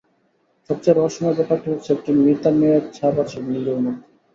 সবচেয়ে 0.69 0.95
রহস্যময় 0.95 1.37
ব্যাপারটি 1.37 1.67
হচ্ছে, 1.69 1.89
একটি 1.93 2.11
মৃতা 2.17 2.49
মেয়ের 2.59 2.83
ছাপ 2.95 3.15
আছে 3.23 3.37
নীলুর 3.45 3.79
মধ্যে। 3.85 4.03